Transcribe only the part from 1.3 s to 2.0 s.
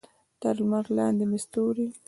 ستوري